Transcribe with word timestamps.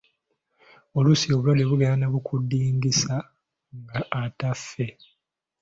Oluusi 0.97 1.27
obulwadde 1.29 1.63
bugenda 1.69 1.95
ne 1.97 2.07
bukudingisa 2.13 3.15
nga 3.79 3.99
ataafe. 4.21 4.87